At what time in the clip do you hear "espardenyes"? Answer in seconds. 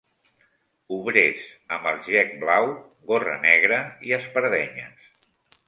4.21-5.09